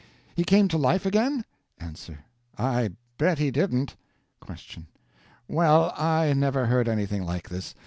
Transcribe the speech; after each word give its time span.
He 0.35 0.43
came 0.43 0.67
to 0.69 0.79
life 0.79 1.05
again? 1.05 1.45
A. 1.79 1.93
I 2.57 2.89
bet 3.19 3.37
he 3.37 3.51
didn't. 3.51 3.95
Q. 4.55 4.85
Well, 5.47 5.93
I 5.95 6.33
never 6.33 6.65
heard 6.65 6.87
anything 6.89 7.23
like 7.23 7.49
this. 7.49 7.75